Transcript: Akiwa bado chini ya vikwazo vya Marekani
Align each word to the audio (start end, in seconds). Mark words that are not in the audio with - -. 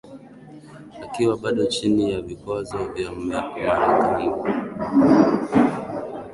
Akiwa 1.03 1.35
bado 1.37 1.65
chini 1.65 2.11
ya 2.11 2.21
vikwazo 2.21 2.77
vya 2.93 3.11
Marekani 3.11 4.29